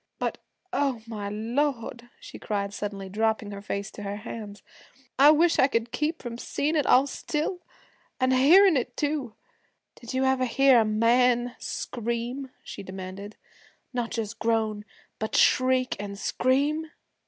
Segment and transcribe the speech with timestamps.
[0.17, 0.39] But,
[0.73, 4.63] oh, my Lord!' she cried suddenly, dropping her face to her hands,
[5.19, 7.59] 'I wish I could keep from seein' it all still
[8.19, 9.35] an' hearin' it too!
[9.93, 13.37] Did you ever hear a man scream?' she demanded.
[13.93, 14.85] 'Not just groan,
[15.19, 16.87] but shriek, an' scream?'